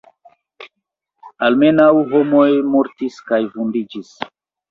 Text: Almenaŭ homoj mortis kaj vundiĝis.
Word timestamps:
Almenaŭ 1.49 1.91
homoj 2.13 2.47
mortis 2.71 3.21
kaj 3.31 3.41
vundiĝis. 3.59 4.11